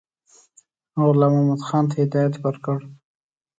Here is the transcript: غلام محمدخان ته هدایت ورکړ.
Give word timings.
غلام 1.03 1.33
محمدخان 1.37 1.83
ته 1.89 1.95
هدایت 2.01 2.33
ورکړ. 2.39 2.77